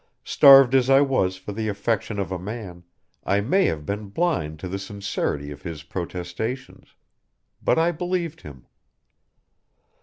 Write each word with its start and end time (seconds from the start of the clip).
Starved 0.23 0.73
as 0.73 0.89
I 0.89 1.01
was 1.01 1.37
for 1.37 1.51
the 1.51 1.67
affection 1.67 2.17
of 2.17 2.31
a 2.31 2.39
man, 2.39 2.83
I 3.23 3.39
may 3.39 3.65
have 3.65 3.85
been 3.85 4.09
blind 4.09 4.57
to 4.61 4.67
the 4.67 4.79
sincerity 4.79 5.51
of 5.51 5.61
his 5.61 5.83
protestations. 5.83 6.95
But 7.61 7.77
I 7.77 7.91
believed 7.91 8.41
him. 8.41 8.65